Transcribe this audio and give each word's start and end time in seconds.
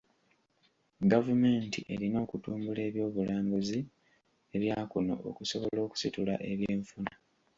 Gavumenti 1.11 1.79
erina 1.93 2.17
okutumbula 2.25 2.81
ebyobulambuzi 2.89 3.79
ebya 4.55 4.77
kuno 4.91 5.13
okusobola 5.29 5.79
okusitula 5.85 6.33
ebyenfuna. 6.51 7.13